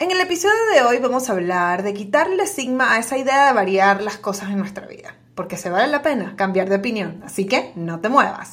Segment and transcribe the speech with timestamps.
[0.00, 3.52] En el episodio de hoy vamos a hablar de quitarle estigma a esa idea de
[3.52, 7.46] variar las cosas en nuestra vida, porque se vale la pena cambiar de opinión, así
[7.46, 8.52] que no te muevas.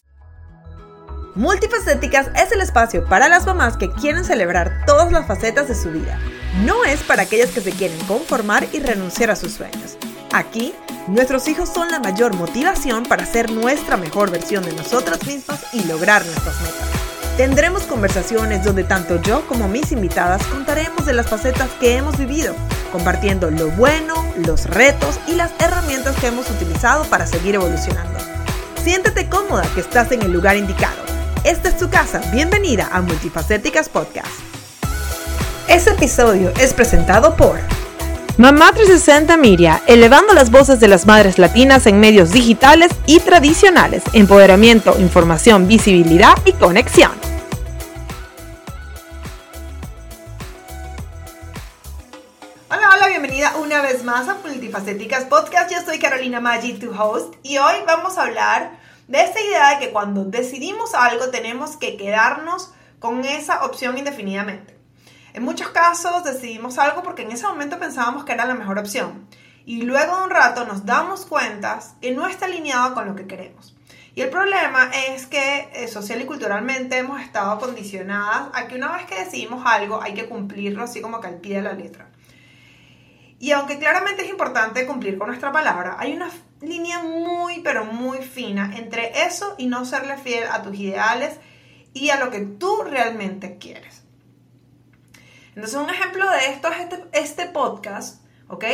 [1.35, 5.91] Multifacéticas es el espacio para las mamás que quieren celebrar todas las facetas de su
[5.91, 6.17] vida.
[6.65, 9.99] No es para aquellas que se quieren conformar y renunciar a sus sueños.
[10.33, 10.73] Aquí,
[11.05, 15.83] nuestros hijos son la mayor motivación para ser nuestra mejor versión de nosotras mismas y
[15.83, 17.14] lograr nuestras metas.
[17.37, 22.55] Tendremos conversaciones donde tanto yo como mis invitadas contaremos de las facetas que hemos vivido,
[22.93, 28.17] compartiendo lo bueno, los retos y las herramientas que hemos utilizado para seguir evolucionando.
[28.81, 31.03] Siéntete cómoda que estás en el lugar indicado.
[31.43, 32.21] Esta es tu casa.
[32.31, 34.31] Bienvenida a Multifacéticas Podcast.
[35.67, 37.59] Este episodio es presentado por
[38.37, 44.03] Mamá 360 Miria, elevando las voces de las madres latinas en medios digitales y tradicionales,
[44.13, 47.24] empoderamiento, información, visibilidad y conexión.
[54.75, 55.71] Multifacéticas Podcast.
[55.71, 58.77] Yo soy Carolina Maggi, tu host, y hoy vamos a hablar
[59.07, 64.77] de esta idea de que cuando decidimos algo tenemos que quedarnos con esa opción indefinidamente.
[65.33, 69.29] En muchos casos decidimos algo porque en ese momento pensábamos que era la mejor opción
[69.65, 73.27] y luego de un rato nos damos cuenta que no está alineado con lo que
[73.27, 73.77] queremos.
[74.13, 78.91] Y el problema es que eh, social y culturalmente hemos estado condicionadas a que una
[78.91, 82.09] vez que decidimos algo hay que cumplirlo así como que al pie de la letra.
[83.39, 88.19] Y aunque claramente es importante cumplir con nuestra palabra, hay una línea muy, pero muy
[88.19, 91.37] fina entre eso y no serle fiel a tus ideales
[91.93, 94.03] y a lo que tú realmente quieres.
[95.55, 98.65] Entonces, un ejemplo de esto es este, este podcast, ¿ok?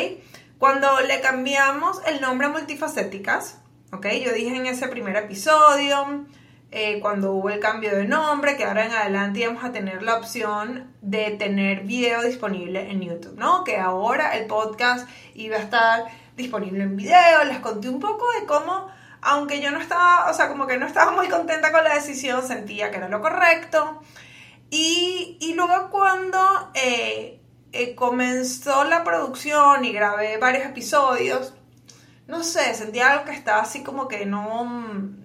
[0.58, 3.60] Cuando le cambiamos el nombre a Multifacéticas,
[3.92, 4.08] ¿ok?
[4.24, 6.26] Yo dije en ese primer episodio,
[6.74, 10.16] eh, cuando hubo el cambio de nombre, que ahora en adelante íbamos a tener la
[10.16, 13.66] opción de tener video disponible en YouTube, ¿no?
[13.66, 16.06] Que ahora el podcast iba a estar
[16.38, 18.88] disponible en video, les conté un poco de cómo,
[19.22, 22.42] aunque yo no estaba, o sea, como que no estaba muy contenta con la decisión,
[22.48, 24.02] sentía que era lo correcto.
[24.70, 27.42] Y, y luego cuando eh,
[27.74, 31.54] eh, comenzó la producción y grabé varios episodios,
[32.28, 34.64] no sé, sentía algo que estaba así como que no,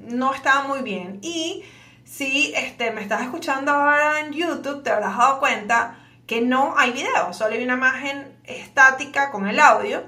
[0.06, 1.18] no estaba muy bien.
[1.22, 1.64] Y
[2.04, 6.92] si este, me estás escuchando ahora en YouTube, te habrás dado cuenta que no hay
[6.92, 10.04] video, solo hay una imagen estática con el audio.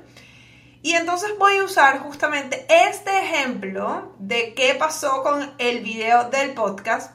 [0.83, 6.55] Y entonces voy a usar justamente este ejemplo de qué pasó con el video del
[6.55, 7.13] podcast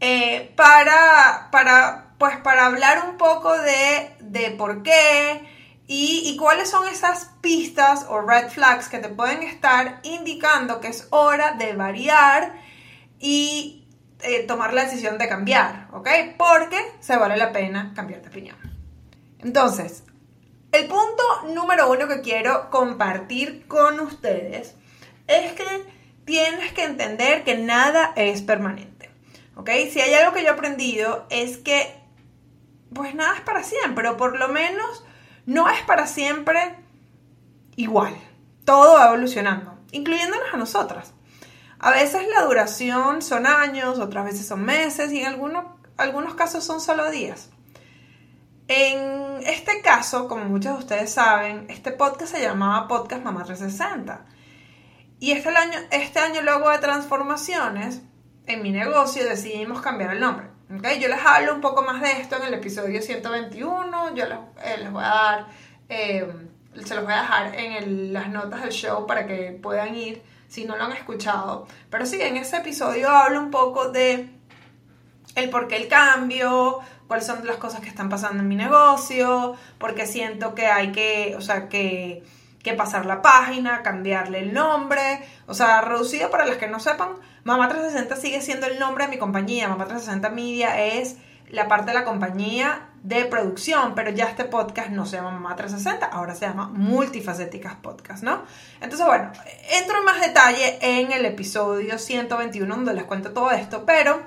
[0.00, 5.46] eh, para, para, pues, para hablar un poco de, de por qué,
[5.86, 11.08] ¿Y, cuáles son esas pistas o red flags que te pueden estar indicando que es
[11.10, 12.54] hora de variar
[13.18, 13.86] y
[14.20, 15.88] eh, tomar la decisión de cambiar?
[15.92, 16.08] ¿Ok?
[16.38, 18.56] Porque se vale la pena cambiar de opinión.
[19.40, 20.04] Entonces,
[20.72, 21.22] el punto
[21.54, 24.74] número uno que quiero compartir con ustedes
[25.26, 25.64] es que
[26.24, 29.10] tienes que entender que nada es permanente.
[29.54, 29.68] ¿Ok?
[29.92, 31.94] Si hay algo que yo he aprendido es que,
[32.94, 35.04] pues nada es para siempre, o por lo menos
[35.46, 36.76] no es para siempre
[37.76, 38.14] igual.
[38.64, 41.12] Todo va evolucionando, incluyéndonos a nosotras.
[41.78, 45.64] A veces la duración son años, otras veces son meses y en algunos,
[45.96, 47.50] algunos casos son solo días.
[48.68, 54.24] En este caso, como muchos de ustedes saben, este podcast se llamaba Podcast Mamá 360.
[55.20, 58.00] Y este año, este año luego de transformaciones,
[58.46, 60.53] en mi negocio decidimos cambiar el nombre.
[60.78, 61.00] ¿Okay?
[61.00, 64.88] Yo les hablo un poco más de esto en el episodio 121, yo les, eh,
[64.90, 65.46] voy a dar,
[65.88, 66.26] eh,
[66.84, 70.64] se los voy a dejar en las notas del show para que puedan ir si
[70.64, 71.66] no lo han escuchado.
[71.90, 74.28] Pero sí, en ese episodio hablo un poco de
[75.34, 79.56] el por qué el cambio, cuáles son las cosas que están pasando en mi negocio,
[79.78, 82.22] porque siento que hay que, o sea, que,
[82.64, 87.10] que pasar la página, cambiarle el nombre, o sea, reducido para los que no sepan,
[87.44, 89.68] Mamá 360 sigue siendo el nombre de mi compañía.
[89.68, 91.18] Mamá 360 Media es
[91.50, 95.54] la parte de la compañía de producción, pero ya este podcast no se llama Mamá
[95.54, 98.44] 360, ahora se llama Multifacéticas Podcast, ¿no?
[98.80, 99.30] Entonces, bueno,
[99.78, 104.22] entro en más detalle en el episodio 121 donde les cuento todo esto, pero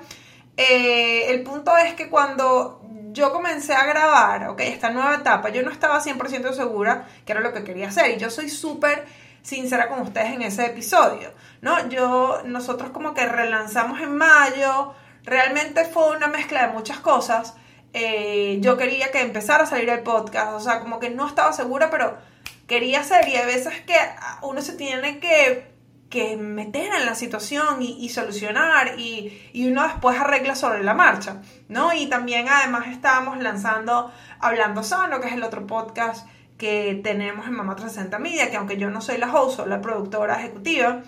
[0.56, 2.80] eh, el punto es que cuando
[3.12, 7.40] yo comencé a grabar, ok, esta nueva etapa, yo no estaba 100% segura que era
[7.40, 9.06] lo que quería hacer y yo soy súper
[9.42, 11.88] sincera con ustedes en ese episodio, ¿no?
[11.88, 14.94] Yo, nosotros como que relanzamos en mayo,
[15.24, 17.54] realmente fue una mezcla de muchas cosas.
[17.94, 21.52] Eh, yo quería que empezara a salir el podcast, o sea, como que no estaba
[21.52, 22.18] segura, pero
[22.66, 23.96] quería hacer y hay veces que
[24.42, 25.77] uno se tiene que
[26.08, 31.42] que meter en la situación y, solucionar y, y, uno después arregla sobre la marcha,
[31.68, 31.92] ¿no?
[31.92, 34.10] Y también además estábamos lanzando
[34.40, 36.26] Hablando Sano, que es el otro podcast
[36.56, 39.80] que tenemos en Mamá 360 Media, que aunque yo no soy la host, soy la
[39.80, 41.02] productora ejecutiva,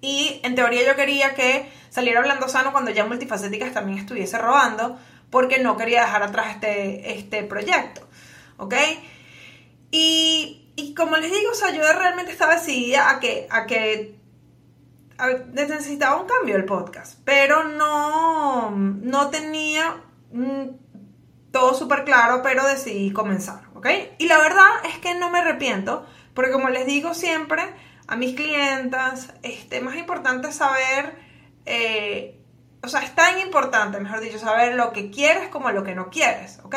[0.00, 4.98] y en teoría yo quería que saliera Hablando Sano cuando ya Multifacéticas también estuviese robando,
[5.30, 8.06] porque no quería dejar atrás este, este proyecto,
[8.58, 8.74] ¿ok?
[10.98, 14.18] Como les digo, o sea, yo realmente estaba decidida a que, a que
[15.52, 20.02] necesitaba un cambio el podcast, pero no, no tenía
[21.52, 23.86] todo súper claro, pero decidí comenzar, ¿ok?
[24.18, 26.04] Y la verdad es que no me arrepiento,
[26.34, 27.62] porque como les digo siempre
[28.06, 31.16] a mis clientas, este, más importante saber,
[31.64, 32.37] eh,
[32.82, 36.10] o sea, es tan importante, mejor dicho, saber lo que quieres como lo que no
[36.10, 36.76] quieres, ¿ok?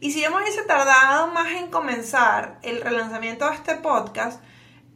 [0.00, 4.42] Y si me hubiese tardado más en comenzar el relanzamiento de este podcast,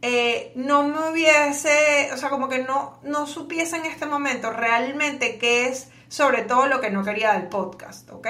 [0.01, 5.37] eh, no me hubiese, o sea, como que no, no supiese en este momento realmente
[5.37, 8.27] qué es sobre todo lo que no quería del podcast, ¿ok?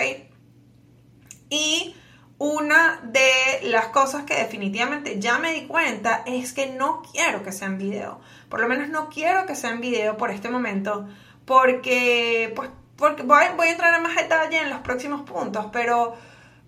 [1.49, 1.95] Y
[2.39, 7.51] una de las cosas que definitivamente ya me di cuenta es que no quiero que
[7.51, 8.19] sea en video.
[8.49, 11.07] Por lo menos no quiero que sea en video por este momento,
[11.47, 16.15] porque, pues, porque voy, voy a entrar en más detalle en los próximos puntos, pero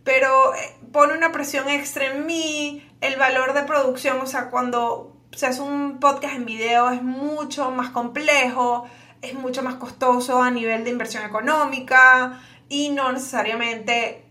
[0.03, 5.15] pero eh, pone una presión extra en mí, el valor de producción, o sea, cuando
[5.31, 8.85] se hace un podcast en video es mucho más complejo,
[9.21, 14.25] es mucho más costoso a nivel de inversión económica y no necesariamente,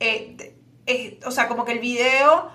[0.00, 2.50] eh, o sea, como que el video,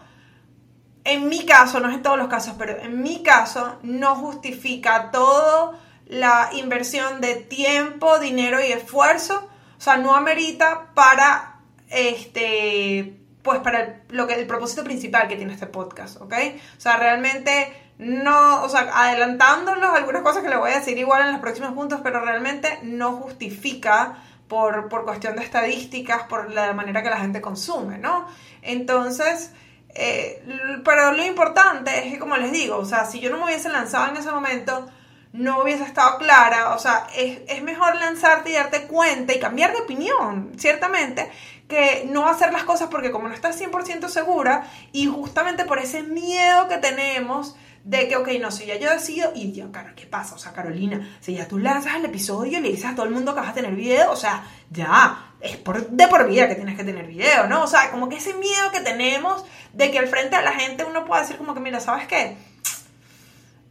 [1.06, 5.10] en mi caso, no es en todos los casos, pero en mi caso, no justifica
[5.12, 11.60] toda la inversión de tiempo, dinero y esfuerzo, o sea, no amerita para
[11.90, 16.34] este, pues para lo que el propósito principal que tiene este podcast, ¿ok?
[16.78, 21.26] O sea, realmente no, o sea, adelantándolos algunas cosas que le voy a decir igual
[21.26, 24.18] en los próximos puntos, pero realmente no justifica
[24.48, 28.28] por, por cuestión de estadísticas, por la manera que la gente consume, ¿no?
[28.62, 29.52] Entonces,
[29.90, 30.44] eh,
[30.84, 33.70] pero lo importante es que, como les digo, o sea, si yo no me hubiese
[33.70, 34.90] lanzado en ese momento,
[35.34, 39.74] no hubiese estado clara, o sea, es, es mejor lanzarte y darte cuenta y cambiar
[39.74, 41.30] de opinión, ciertamente,
[41.68, 46.04] que no hacer las cosas porque como no estás 100% segura y justamente por ese
[46.04, 50.06] miedo que tenemos de que, ok, no, si ya yo decido, y yo, cara, ¿qué
[50.06, 50.36] pasa?
[50.36, 53.12] O sea, Carolina, si ya tú lanzas el episodio y le dices a todo el
[53.12, 56.56] mundo que vas a tener video, o sea, ya, es por, de por vida que
[56.56, 57.64] tienes que tener video, ¿no?
[57.64, 59.44] O sea, como que ese miedo que tenemos
[59.74, 62.38] de que al frente a la gente uno pueda decir como que, mira, ¿sabes qué?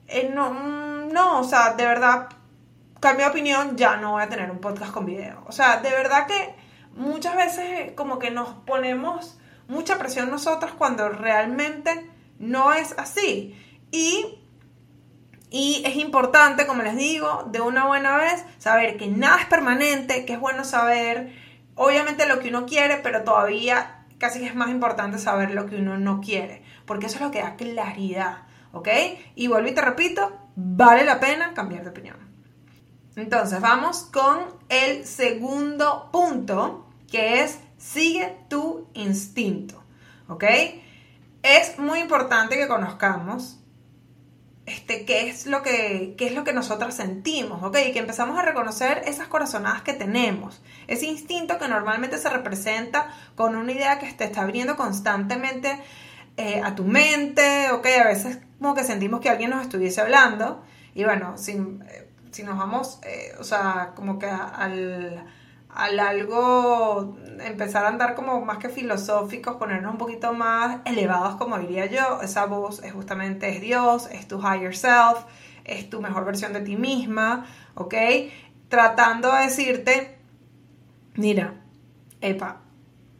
[0.09, 2.29] Eh, no, mm, no, o sea, de verdad,
[3.01, 5.45] cambio de opinión, ya no voy a tener un podcast con video.
[5.47, 6.55] O sea, de verdad que
[6.95, 9.39] muchas veces como que nos ponemos
[9.69, 13.57] mucha presión nosotros cuando realmente no es así.
[13.91, 14.39] Y,
[15.51, 20.25] y es importante, como les digo, de una buena vez, saber que nada es permanente,
[20.25, 21.33] que es bueno saber,
[21.75, 25.77] obviamente lo que uno quiere, pero todavía casi que es más importante saber lo que
[25.77, 28.89] uno no quiere, porque eso es lo que da claridad, ¿ok?
[29.35, 32.17] Y vuelvo y te repito, vale la pena cambiar de opinión.
[33.17, 39.83] Entonces, vamos con el segundo punto, que es sigue tu instinto.
[40.29, 40.45] ¿Ok?
[41.43, 43.59] Es muy importante que conozcamos
[44.65, 47.77] este, qué, es lo que, qué es lo que nosotras sentimos, ¿ok?
[47.89, 50.63] Y que empezamos a reconocer esas corazonadas que tenemos.
[50.87, 55.81] Ese instinto que normalmente se representa con una idea que te está abriendo constantemente
[56.37, 57.87] eh, a tu mente, ¿ok?
[58.01, 60.63] A veces como que sentimos que alguien nos estuviese hablando.
[60.95, 65.25] Y bueno, sin, eh, si nos vamos, eh, o sea, como que al,
[65.69, 71.59] al, algo, empezar a andar como más que filosóficos, ponernos un poquito más elevados, como
[71.59, 75.25] diría yo, esa voz es justamente es Dios, es tu higher self,
[75.65, 77.95] es tu mejor versión de ti misma, ¿ok?
[78.69, 80.19] Tratando de decirte,
[81.15, 81.55] mira,
[82.21, 82.61] epa,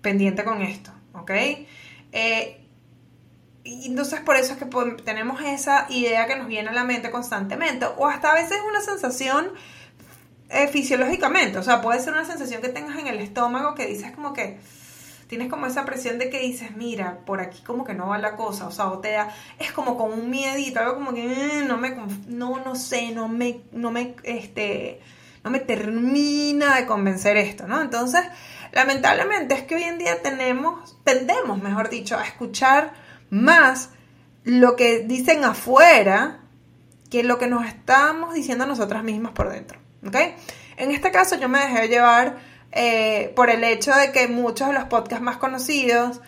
[0.03, 1.31] pendiente con esto, ¿ok?
[2.13, 2.62] Eh,
[3.65, 4.67] y entonces por eso es que
[5.05, 8.81] tenemos esa idea que nos viene a la mente constantemente, o hasta a veces una
[8.81, 9.53] sensación
[10.49, 14.13] eh, fisiológicamente, o sea, puede ser una sensación que tengas en el estómago que dices
[14.13, 14.59] como que
[15.29, 18.37] tienes como esa presión de que dices, mira, por aquí como que no va la
[18.37, 21.67] cosa, o sea, o te da, es como con un miedito, algo como que mm,
[21.67, 25.01] no me, no, no sé, no me, no me, este,
[25.43, 27.81] no me termina de convencer esto, ¿no?
[27.81, 28.21] Entonces,
[28.73, 32.93] lamentablemente es que hoy en día tenemos, tendemos, mejor dicho, a escuchar
[33.33, 33.89] más
[34.45, 36.41] lo que dicen afuera
[37.11, 39.79] que lo que nos estamos diciendo nosotras mismas por dentro.
[40.07, 40.17] ¿ok?
[40.77, 42.37] En este caso yo me dejé llevar
[42.73, 46.21] eh, por el hecho de que muchos de los podcasts más conocidos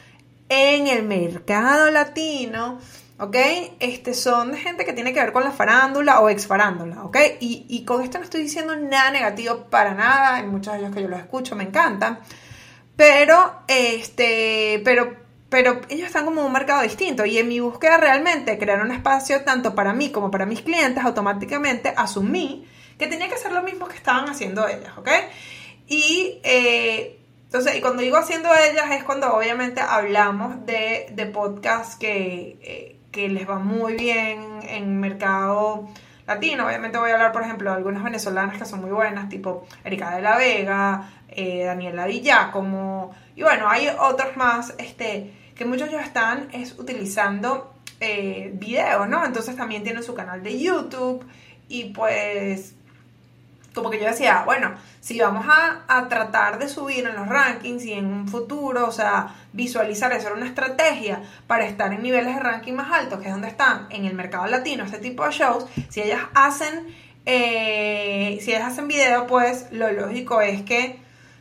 [0.48, 2.78] en el mercado latino
[3.18, 3.36] ¿ok?
[3.78, 7.16] Este, son de gente que tiene que ver con la farándula o ex farándula, ¿ok?
[7.40, 10.94] Y, y, con esto no estoy diciendo nada negativo para nada, hay muchos de ellos
[10.94, 12.20] que yo los escucho, me encantan,
[12.96, 15.23] pero, este, pero,
[15.54, 19.44] pero ellos están como un mercado distinto y en mi búsqueda realmente crear un espacio
[19.44, 22.66] tanto para mí como para mis clientes, automáticamente asumí
[22.98, 25.08] que tenía que hacer lo mismo que estaban haciendo ellas, ¿ok?
[25.86, 26.40] Y...
[26.42, 32.58] Eh, entonces, y cuando digo haciendo ellas es cuando obviamente hablamos de, de podcasts que,
[32.60, 35.88] eh, que les va muy bien en mercado
[36.26, 36.66] latino.
[36.66, 40.16] Obviamente voy a hablar, por ejemplo, de algunas venezolanas que son muy buenas, tipo Erika
[40.16, 46.00] de la Vega, eh, Daniela Villacomo, y bueno, hay otros más este, que muchos ya
[46.00, 49.24] están es utilizando eh, videos, ¿no?
[49.24, 51.24] Entonces también tienen su canal de YouTube
[51.68, 52.74] y pues
[53.74, 57.92] como que yo decía, bueno, si vamos a, tratar de subir en los rankings y
[57.92, 62.72] en un futuro, o sea, visualizar, hacer una estrategia para estar en niveles de ranking
[62.72, 66.00] más altos, que es donde están en el mercado latino este tipo de shows, si
[66.00, 66.86] ellas hacen,
[67.26, 71.00] eh, si ellas hacen video, pues lo lógico es que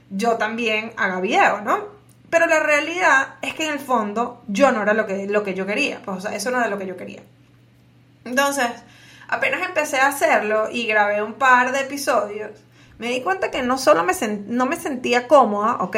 [0.10, 1.93] yo también haga video, ¿no?
[2.34, 5.54] Pero la realidad es que en el fondo yo no era lo que, lo que
[5.54, 7.22] yo quería, pues o sea, eso no era lo que yo quería.
[8.26, 8.66] Entonces,
[9.28, 12.50] apenas empecé a hacerlo y grabé un par de episodios,
[12.98, 14.14] me di cuenta que no solo me,
[14.48, 15.96] no me sentía cómoda, ¿ok?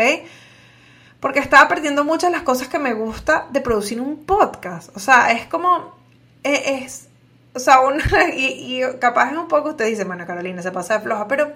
[1.21, 4.93] Porque estaba perdiendo muchas las cosas que me gusta de producir un podcast.
[4.93, 5.95] O sea, es como,
[6.43, 7.07] e, es,
[7.53, 8.03] o sea, una,
[8.35, 11.53] y, capaz es un poco, usted dice, bueno, Carolina se pasa de floja, pero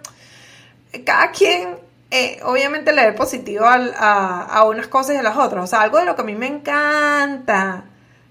[1.03, 5.63] cada quien eh, obviamente le ve positivo a, a, unas cosas y a las otras.
[5.63, 7.85] O sea, algo de lo que a mí me encanta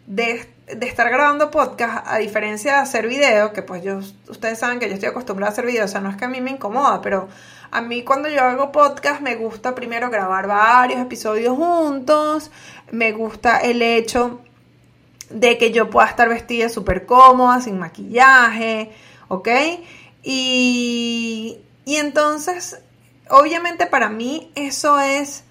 [0.07, 4.79] de de estar grabando podcast, a diferencia de hacer video, que pues yo, ustedes saben
[4.79, 6.51] que yo estoy acostumbrada a hacer video, o sea, no es que a mí me
[6.51, 7.29] incomoda, pero
[7.71, 12.51] a mí cuando yo hago podcast me gusta primero grabar varios episodios juntos,
[12.91, 14.41] me gusta el hecho
[15.31, 18.93] de que yo pueda estar vestida súper cómoda, sin maquillaje,
[19.29, 19.49] ¿ok?
[20.23, 22.81] Y, y entonces,
[23.31, 25.45] obviamente para mí eso es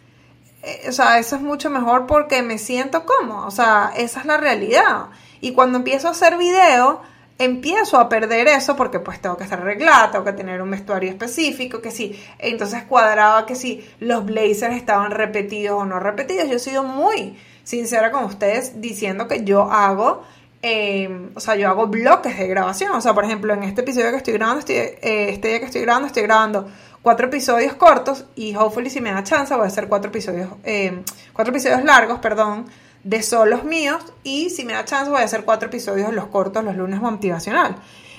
[0.63, 4.25] eh, o sea, eso es mucho mejor porque me siento cómodo, o sea, esa es
[4.25, 5.07] la realidad.
[5.39, 7.01] Y cuando empiezo a hacer video,
[7.37, 11.09] empiezo a perder eso porque pues tengo que estar arreglada, tengo que tener un vestuario
[11.09, 16.49] específico, que sí, entonces cuadraba que si los blazers estaban repetidos o no repetidos.
[16.49, 20.23] Yo he sido muy sincera con ustedes diciendo que yo hago,
[20.61, 22.91] em, o sea, yo hago bloques de grabación.
[22.93, 25.65] O sea, por ejemplo, en este episodio que estoy grabando, estoy, eh, este día que
[25.65, 26.67] estoy grabando, estoy grabando
[27.07, 31.03] cuatro episodios cortos y hopefully si me da chance voy a hacer cuatro episodios, eh,
[31.31, 32.65] cuatro episodios largos, perdón,
[33.01, 36.65] de solos míos y si me da chance voy a hacer cuatro episodios los cortos
[36.65, 37.77] los lunes motivacional.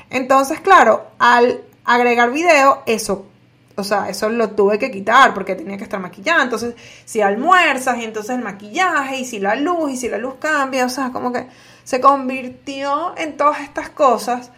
[0.09, 3.27] Entonces, claro, al agregar video, eso,
[3.77, 6.43] o sea, eso lo tuve que quitar porque tenía que estar maquillada.
[6.43, 10.37] Entonces, si almuerzas y entonces el maquillaje y si la luz y si la luz
[10.41, 11.47] cambia, o sea, como que
[11.85, 14.51] se convirtió en todas estas cosas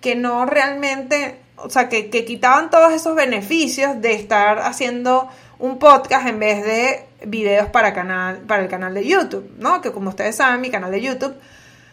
[0.00, 6.26] que no realmente o sea, que, quitaban todos esos beneficios de estar haciendo un podcast
[6.26, 9.80] en vez de videos para, canal, para el canal de YouTube, ¿no?
[9.80, 11.34] Que como ustedes saben, mi canal de YouTube,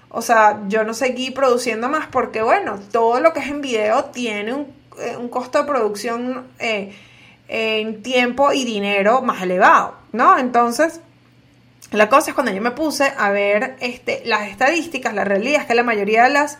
[0.09, 4.05] o sea, yo no seguí produciendo más porque, bueno, todo lo que es en video
[4.05, 4.67] tiene un,
[4.99, 6.95] eh, costo de producción eh,
[7.47, 10.37] en tiempo y dinero más elevado, ¿no?
[10.37, 11.01] Entonces,
[11.91, 15.67] la cosa es cuando yo me puse a ver este, las estadísticas, la realidad es
[15.67, 16.57] que la mayoría de las...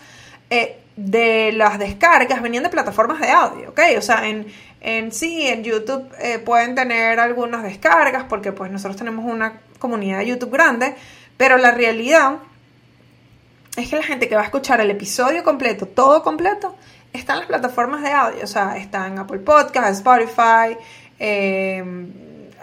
[0.50, 3.80] Eh, de las descargas venían de plataformas de audio, ¿ok?
[3.98, 4.48] O sea, en,
[4.82, 10.20] en sí, en YouTube eh, pueden tener algunas descargas porque pues nosotros tenemos una comunidad
[10.20, 10.96] de YouTube grande,
[11.38, 12.38] pero la realidad
[13.76, 16.76] es que la gente que va a escuchar el episodio completo, todo completo,
[17.12, 20.78] está en las plataformas de audio, o sea, está en Apple Podcasts, Spotify,
[21.20, 21.84] eh,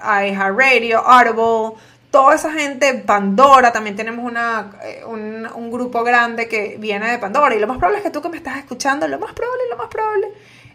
[0.02, 1.78] iHeartRadio, Audible,
[2.12, 7.54] toda esa gente, Pandora, también tenemos una, eh, un, grupo grande que viene de Pandora.
[7.54, 9.78] Y lo más probable es que tú que me estás escuchando, lo más probable, lo
[9.78, 10.28] más probable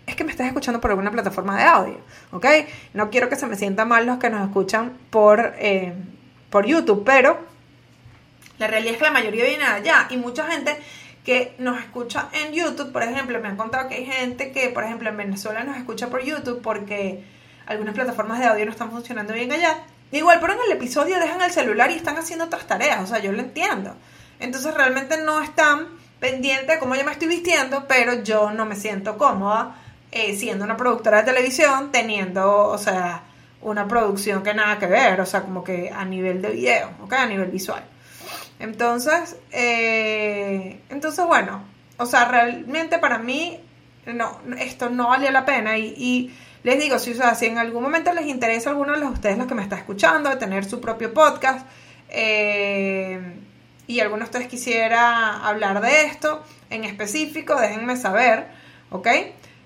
[0.07, 1.97] es que me estés escuchando por alguna plataforma de audio,
[2.31, 2.45] ¿ok?
[2.93, 5.93] No quiero que se me sientan mal los que nos escuchan por, eh,
[6.49, 7.37] por YouTube, pero
[8.57, 10.75] la realidad es que la mayoría viene de allá y mucha gente
[11.23, 14.83] que nos escucha en YouTube, por ejemplo, me han contado que hay gente que, por
[14.85, 17.23] ejemplo, en Venezuela nos escucha por YouTube porque
[17.67, 21.41] algunas plataformas de audio no están funcionando bien allá Igual, pero en el episodio dejan
[21.41, 23.95] el celular y están haciendo otras tareas, o sea, yo lo entiendo.
[24.39, 25.87] Entonces realmente no están
[26.19, 29.75] pendientes de cómo yo me estoy vistiendo, pero yo no me siento cómoda
[30.11, 33.23] eh, siendo una productora de televisión, teniendo, o sea,
[33.61, 37.13] una producción que nada que ver, o sea, como que a nivel de video, ¿ok?
[37.13, 37.83] A nivel visual.
[38.59, 41.63] Entonces, eh, entonces bueno,
[41.97, 43.59] o sea, realmente para mí,
[44.05, 46.33] no, esto no valía la pena y
[46.67, 49.55] les digo, si, o en algún momento les interesa a alguno de ustedes los que
[49.55, 51.65] me está escuchando, tener su propio podcast,
[52.09, 53.21] eh,
[53.87, 58.47] y alguno de ustedes quisiera hablar de esto en específico, déjenme saber,
[58.89, 59.07] ¿ok?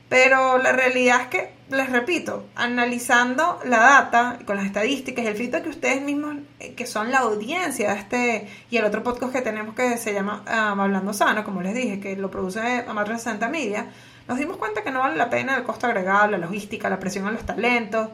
[0.09, 5.35] Pero la realidad es que, les repito, analizando la data con las estadísticas y el
[5.35, 9.33] feedback que ustedes mismos, eh, que son la audiencia de este y el otro podcast
[9.33, 13.07] que tenemos que se llama ah, Hablando Sano, como les dije, que lo produce Amar
[13.07, 13.87] 60 Media,
[14.27, 17.27] nos dimos cuenta que no vale la pena el costo agregado, la logística, la presión
[17.27, 18.09] a los talentos,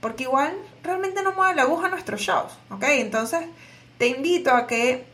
[0.00, 0.52] porque igual
[0.82, 2.84] realmente no mueve la aguja a nuestros shows, ¿ok?
[2.88, 3.40] Entonces,
[3.98, 5.11] te invito a que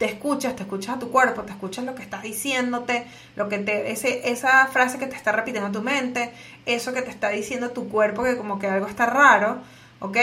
[0.00, 3.58] te escuchas, te escuchas a tu cuerpo, te escuchas lo que estás diciéndote, lo que
[3.58, 6.32] te, ese, esa frase que te está repitiendo tu mente,
[6.64, 9.58] eso que te está diciendo tu cuerpo, que como que algo está raro,
[9.98, 10.16] ¿ok?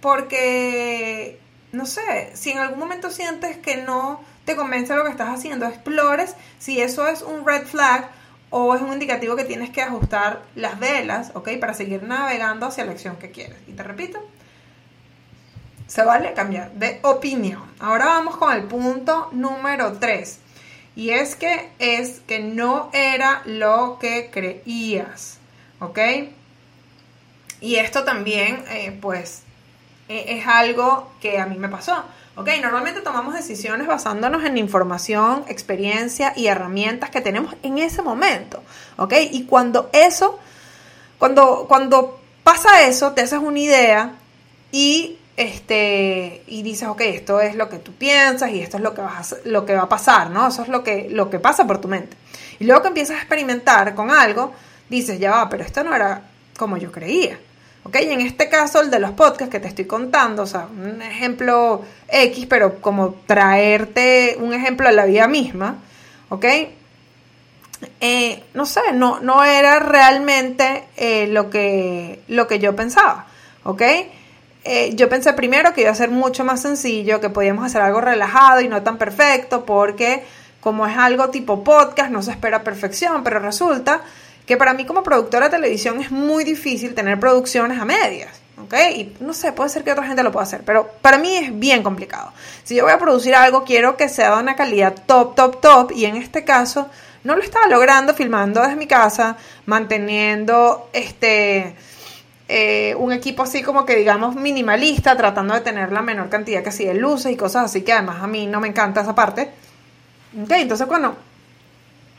[0.00, 1.38] Porque,
[1.72, 5.66] no sé, si en algún momento sientes que no te convence lo que estás haciendo,
[5.66, 8.08] explores si eso es un red flag
[8.48, 11.50] o es un indicativo que tienes que ajustar las velas, ¿ok?
[11.60, 13.58] Para seguir navegando hacia la acción que quieres.
[13.68, 14.26] Y te repito,
[15.92, 17.62] se vale cambiar de opinión.
[17.78, 20.38] Ahora vamos con el punto número 3.
[20.96, 25.36] Y es que es que no era lo que creías.
[25.80, 25.98] ¿Ok?
[27.60, 29.42] Y esto también, eh, pues,
[30.08, 32.02] e, es algo que a mí me pasó.
[32.36, 32.48] ¿Ok?
[32.62, 38.62] Normalmente tomamos decisiones basándonos en información, experiencia y herramientas que tenemos en ese momento.
[38.96, 39.12] ¿Ok?
[39.30, 40.38] Y cuando eso,
[41.18, 44.12] cuando, cuando pasa eso, te haces una idea
[44.70, 48.94] y este, y dices, ok, esto es lo que tú piensas y esto es lo
[48.94, 50.48] que, vas lo que va a pasar, ¿no?
[50.48, 52.16] Eso es lo que, lo que pasa por tu mente.
[52.58, 54.52] Y luego que empiezas a experimentar con algo,
[54.88, 56.22] dices, ya va, pero esto no era
[56.56, 57.38] como yo creía.
[57.84, 57.96] ¿Ok?
[58.00, 61.02] Y en este caso, el de los podcasts que te estoy contando, o sea, un
[61.02, 65.78] ejemplo X, pero como traerte un ejemplo de la vida misma,
[66.28, 66.44] ¿ok?
[68.00, 73.26] Eh, no sé, no, no era realmente eh, lo, que, lo que yo pensaba,
[73.64, 73.82] ¿ok?
[74.64, 78.00] Eh, yo pensé primero que iba a ser mucho más sencillo, que podíamos hacer algo
[78.00, 80.22] relajado y no tan perfecto, porque
[80.60, 84.02] como es algo tipo podcast, no se espera perfección, pero resulta
[84.46, 88.42] que para mí como productora de televisión es muy difícil tener producciones a medias.
[88.62, 88.74] ¿ok?
[88.96, 91.58] Y no sé, puede ser que otra gente lo pueda hacer, pero para mí es
[91.58, 92.32] bien complicado.
[92.62, 95.92] Si yo voy a producir algo, quiero que sea de una calidad top, top, top,
[95.92, 96.88] y en este caso
[97.24, 101.76] no lo estaba logrando filmando desde mi casa, manteniendo este
[102.54, 106.68] eh, un equipo así como que digamos minimalista, tratando de tener la menor cantidad que
[106.68, 109.48] así de luces y cosas así que además a mí no me encanta esa parte.
[110.38, 111.16] Ok, entonces cuando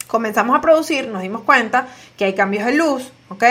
[0.07, 3.43] comenzamos a producir nos dimos cuenta que hay cambios de luz, ok,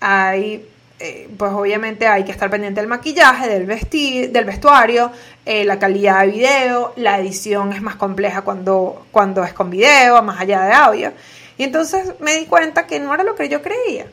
[0.00, 5.12] hay eh, pues obviamente hay que estar pendiente del maquillaje, del vestir, del vestuario,
[5.44, 10.20] eh, la calidad de video, la edición es más compleja cuando, cuando es con video,
[10.24, 11.12] más allá de audio.
[11.56, 14.06] Y entonces me di cuenta que no era lo que yo creía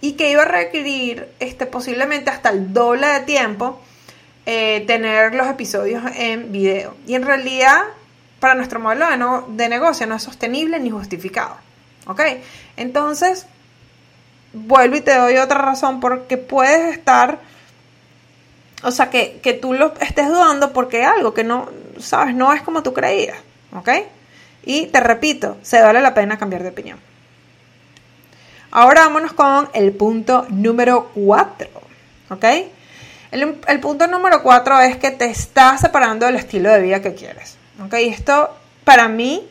[0.00, 3.80] y que iba a requerir este, posiblemente hasta el doble de tiempo
[4.46, 6.94] eh, tener los episodios en video.
[7.06, 7.82] Y en realidad,
[8.40, 11.56] para nuestro modelo de, negocio no es sostenible ni justificado.
[12.06, 12.20] ¿Ok?
[12.76, 13.46] Entonces,
[14.52, 17.38] vuelvo y te doy otra razón porque puedes estar,
[18.82, 22.62] o sea, que, que tú lo estés dudando porque algo que no, sabes, no es
[22.62, 23.36] como tú creías.
[23.74, 23.90] ¿Ok?
[24.64, 27.09] Y te repito, se vale la pena cambiar de opinión.
[28.70, 31.68] Ahora vámonos con el punto número 4.
[32.30, 32.44] ¿Ok?
[33.32, 37.56] El, punto número 4 es que te estás separando del estilo de vida que quieres.
[37.84, 37.94] ¿Ok?
[37.94, 39.48] Esto para mí,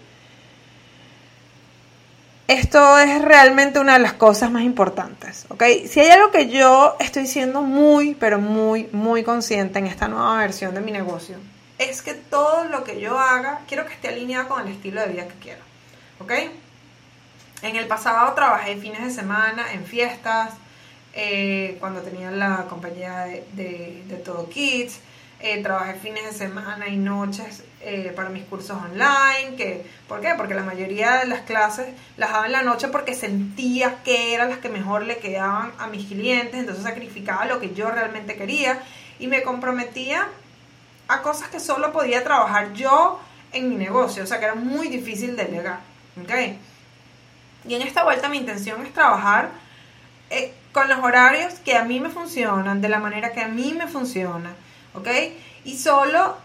[2.47, 5.45] esto es realmente una de las cosas más importantes.
[5.49, 5.63] ¿Ok?
[5.89, 10.37] Si hay algo que yo estoy siendo muy, pero muy, muy consciente en esta nueva
[10.37, 11.37] versión de mi negocio,
[11.77, 15.07] es que todo lo que yo haga, quiero que esté alineado con el estilo de
[15.07, 15.61] vida que quiero.
[16.19, 16.31] ¿Ok?
[17.61, 20.53] En el pasado trabajé fines de semana, en fiestas,
[21.13, 25.01] eh, cuando tenía la compañía de, Todo Kids.
[25.41, 29.83] Eh, trabajé fines de semana y noches eh, para mis cursos online.
[30.07, 30.33] ¿Por qué?
[30.35, 34.49] Porque la mayoría de las clases las daba en la noche porque sentía que eran
[34.49, 36.59] las que mejor le quedaban a mis clientes.
[36.59, 38.81] Entonces sacrificaba lo que yo realmente quería
[39.17, 40.27] y me comprometía
[41.07, 43.19] a cosas que solo podía trabajar yo
[43.53, 44.23] en mi negocio.
[44.23, 45.79] O sea que era muy difícil delegar.
[46.21, 46.59] ¿okay?
[47.67, 49.49] Y en esta vuelta mi intención es trabajar
[50.29, 53.73] eh, con los horarios que a mí me funcionan, de la manera que a mí
[53.77, 54.51] me funciona,
[54.93, 55.07] ¿ok?
[55.65, 56.37] Y solo,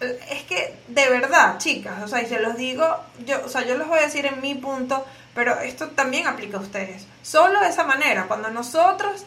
[0.00, 2.84] eh, es que de verdad, chicas, o sea, y se los digo,
[3.24, 6.56] yo, o sea, yo les voy a decir en mi punto, pero esto también aplica
[6.56, 7.06] a ustedes.
[7.22, 9.24] Solo de esa manera, cuando nosotros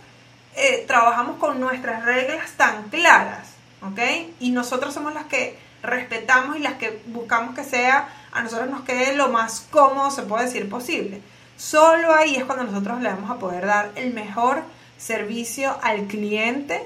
[0.56, 4.00] eh, trabajamos con nuestras reglas tan claras, ¿ok?
[4.42, 8.84] Y nosotros somos las que respetamos y las que buscamos que sea a nosotros nos
[8.84, 11.22] quede lo más cómodo, se puede decir, posible.
[11.58, 14.64] Solo ahí es cuando nosotros le vamos a poder dar el mejor
[14.98, 16.82] servicio al cliente,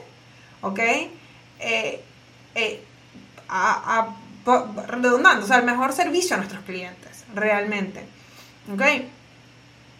[0.62, 0.80] ¿ok?
[1.60, 2.04] Eh,
[2.56, 2.84] eh,
[4.88, 8.06] redundando, o sea, el mejor servicio a nuestros clientes, realmente.
[8.72, 8.82] ¿Ok?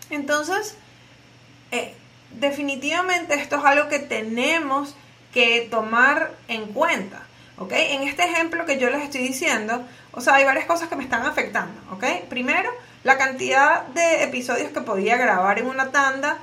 [0.10, 0.76] Entonces,
[1.72, 1.94] eh,
[2.32, 4.96] definitivamente esto es algo que tenemos
[5.34, 7.24] que tomar en cuenta.
[7.58, 7.72] ¿Ok?
[7.72, 11.04] En este ejemplo que yo les estoy diciendo, o sea, hay varias cosas que me
[11.04, 11.80] están afectando.
[11.92, 12.04] ¿Ok?
[12.30, 12.72] Primero,
[13.04, 16.38] la cantidad de episodios que podía grabar en una tanda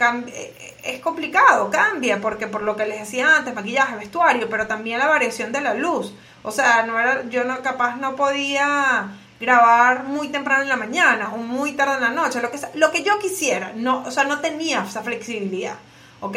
[0.00, 4.98] eh, es complicado, cambia, porque por lo que les decía antes, maquillaje, vestuario, pero también
[4.98, 6.12] la variación de la luz.
[6.42, 11.30] O sea, no era, yo no capaz no podía grabar muy temprano en la mañana
[11.32, 14.24] o muy tarde en la noche, lo que, lo que yo quisiera, no, o sea,
[14.24, 15.76] no tenía esa flexibilidad,
[16.20, 16.36] ¿ok?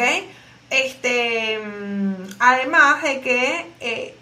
[0.70, 4.15] Este, mm, además de que eh,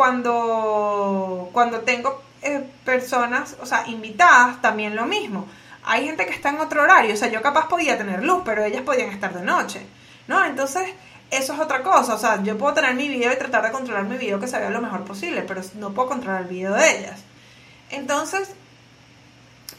[0.00, 5.46] cuando, cuando tengo eh, personas, o sea, invitadas, también lo mismo.
[5.84, 8.64] Hay gente que está en otro horario, o sea, yo capaz podía tener luz, pero
[8.64, 9.86] ellas podían estar de noche,
[10.26, 10.42] ¿no?
[10.46, 10.88] Entonces,
[11.30, 14.04] eso es otra cosa, o sea, yo puedo tener mi video y tratar de controlar
[14.04, 16.98] mi video que se vea lo mejor posible, pero no puedo controlar el video de
[16.98, 17.20] ellas.
[17.90, 18.54] Entonces,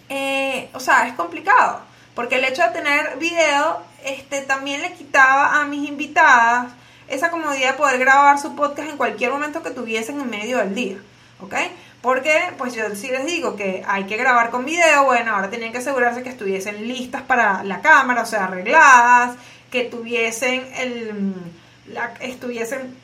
[0.08, 1.80] eh, o sea, es complicado,
[2.14, 6.74] porque el hecho de tener video este, también le quitaba a mis invitadas
[7.12, 10.74] esa comodidad de poder grabar su podcast en cualquier momento que tuviesen en medio del
[10.74, 10.98] día,
[11.40, 11.56] ¿ok?
[12.02, 15.72] Porque, pues yo sí les digo que hay que grabar con video, bueno, ahora tenían
[15.72, 19.36] que asegurarse que estuviesen listas para la cámara, o sea, arregladas,
[19.70, 21.34] que tuviesen el,
[21.88, 22.98] la, estuviesen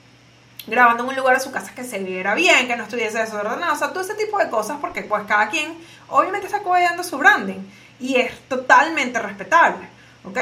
[0.66, 3.74] grabando en un lugar de su casa que se viera bien, que no estuviese desordenado,
[3.74, 5.78] o sea, todo ese tipo de cosas, porque pues cada quien
[6.10, 7.60] obviamente está cuidando su branding
[8.00, 9.88] y es totalmente respetable,
[10.26, 10.38] ¿ok?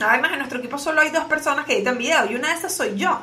[0.00, 2.74] Además, en nuestro equipo solo hay dos personas que editan video y una de esas
[2.74, 3.18] soy yo,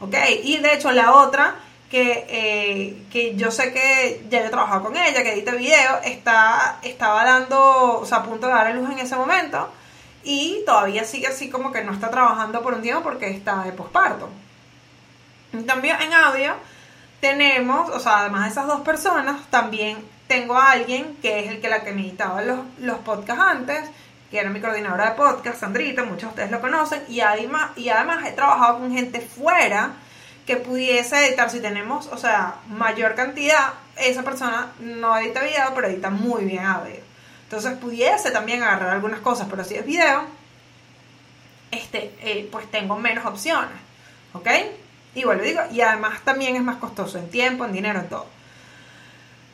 [0.00, 0.14] ¿ok?
[0.42, 1.56] Y de hecho la otra,
[1.90, 6.78] que, eh, que yo sé que ya he trabajado con ella, que edita video, está,
[6.82, 9.70] estaba dando, o sea, a punto de dar a luz en ese momento
[10.24, 13.72] y todavía sigue así como que no está trabajando por un tiempo porque está de
[13.72, 14.30] posparto.
[15.52, 16.54] En cambio, en audio
[17.20, 21.60] tenemos, o sea, además de esas dos personas, también tengo a alguien que es el
[21.60, 23.90] que la que me editaba los, los podcasts antes,
[24.32, 27.90] que era mi coordinadora de podcast, Sandrita, muchos de ustedes lo conocen, y además, y
[27.90, 29.92] además he trabajado con gente fuera
[30.46, 35.86] que pudiese editar, si tenemos, o sea, mayor cantidad, esa persona no edita video, pero
[35.86, 36.96] edita muy bien audio.
[37.44, 40.24] Entonces pudiese también agarrar algunas cosas, pero si es video,
[41.70, 43.76] este, eh, pues tengo menos opciones,
[44.32, 44.48] ¿ok?
[45.14, 48.26] Y bueno, digo, y además también es más costoso en tiempo, en dinero, en todo.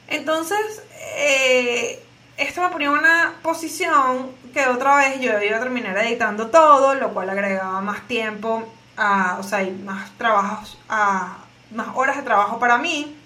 [0.06, 0.84] Entonces,
[1.16, 2.00] eh,
[2.38, 7.12] esto me ponía una posición que otra vez yo iba a terminar editando todo, lo
[7.12, 11.38] cual agregaba más tiempo, a, o sea, más trabajos, a,
[11.72, 13.16] más horas de trabajo para mí,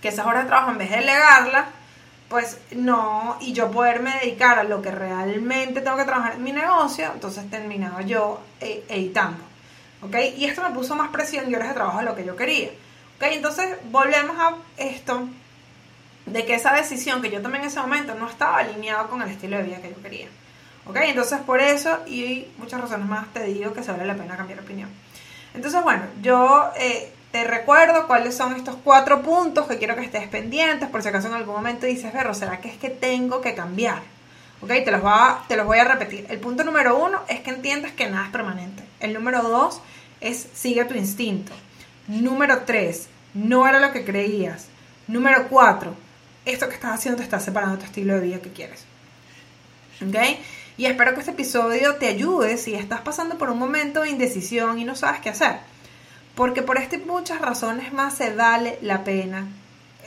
[0.00, 1.66] que esas horas de trabajo en vez de delegarlas,
[2.28, 6.52] pues no, y yo poderme dedicar a lo que realmente tengo que trabajar en mi
[6.52, 9.44] negocio, entonces terminaba yo eh, editando.
[10.00, 10.16] ¿ok?
[10.36, 12.70] Y esto me puso más presión y horas de trabajo de lo que yo quería.
[13.16, 13.22] ¿ok?
[13.32, 15.28] Entonces volvemos a esto
[16.26, 19.28] de que esa decisión que yo tomé en ese momento no estaba alineada con el
[19.28, 20.28] estilo de vida que yo quería.
[20.86, 20.96] ¿Ok?
[21.02, 24.58] Entonces por eso y muchas razones más te digo que se vale la pena cambiar
[24.58, 24.88] de opinión.
[25.54, 30.28] Entonces bueno, yo eh, te recuerdo cuáles son estos cuatro puntos que quiero que estés
[30.28, 33.54] pendientes por si acaso en algún momento dices, Berro, ¿será que es que tengo que
[33.54, 34.02] cambiar?
[34.60, 34.68] ¿Ok?
[34.68, 36.26] Te los, va, te los voy a repetir.
[36.28, 38.82] El punto número uno es que entiendas que nada es permanente.
[39.00, 39.80] El número dos
[40.20, 41.52] es sigue tu instinto.
[42.08, 44.66] Número 3, no era lo que creías.
[45.06, 45.94] Número 4,
[46.44, 48.84] esto que estás haciendo te está separando tu estilo de vida que quieres.
[50.06, 50.16] ¿Ok?
[50.76, 54.78] Y espero que este episodio te ayude si estás pasando por un momento de indecisión
[54.78, 55.58] y no sabes qué hacer.
[56.34, 59.46] Porque por este y muchas razones más se vale la pena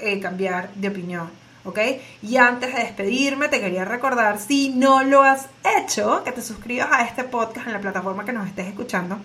[0.02, 1.30] eh, cambiar de opinión.
[1.63, 1.80] ¿ok?
[2.21, 5.47] Y antes de despedirme, te quería recordar, si no lo has
[5.78, 9.19] hecho, que te suscribas a este podcast en la plataforma que nos estés escuchando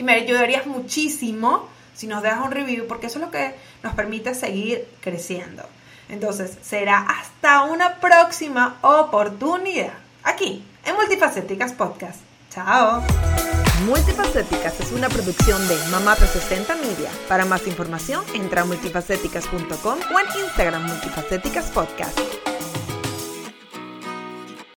[0.00, 3.94] y me ayudarías muchísimo si nos dejas un review, porque eso es lo que nos
[3.94, 5.62] permite seguir creciendo.
[6.10, 9.92] Entonces, será hasta una próxima oportunidad
[10.22, 12.20] aquí en Multifacéticas Podcast.
[12.50, 13.02] Chao.
[13.86, 17.10] Multifacéticas es una producción de Mamá 360 Media.
[17.28, 22.18] Para más información, entra a multifacéticas.com o en Instagram Multifacéticas Podcast.